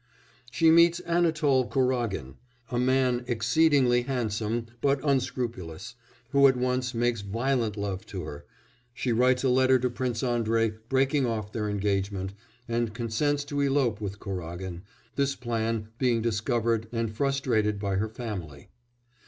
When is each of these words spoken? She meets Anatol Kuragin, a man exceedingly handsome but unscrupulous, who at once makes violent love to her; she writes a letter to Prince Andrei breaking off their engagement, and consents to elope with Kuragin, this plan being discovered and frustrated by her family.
She 0.49 0.71
meets 0.71 0.99
Anatol 1.01 1.67
Kuragin, 1.69 2.33
a 2.71 2.79
man 2.79 3.23
exceedingly 3.27 4.01
handsome 4.01 4.65
but 4.81 4.99
unscrupulous, 5.07 5.93
who 6.31 6.47
at 6.47 6.57
once 6.57 6.95
makes 6.95 7.21
violent 7.21 7.77
love 7.77 8.07
to 8.07 8.23
her; 8.23 8.43
she 8.95 9.11
writes 9.11 9.43
a 9.43 9.49
letter 9.49 9.77
to 9.77 9.91
Prince 9.91 10.23
Andrei 10.23 10.71
breaking 10.89 11.27
off 11.27 11.51
their 11.51 11.69
engagement, 11.69 12.33
and 12.67 12.95
consents 12.95 13.43
to 13.43 13.61
elope 13.61 14.01
with 14.01 14.19
Kuragin, 14.19 14.81
this 15.17 15.35
plan 15.35 15.89
being 15.99 16.19
discovered 16.19 16.87
and 16.91 17.15
frustrated 17.15 17.77
by 17.77 17.97
her 17.97 18.09
family. 18.09 18.69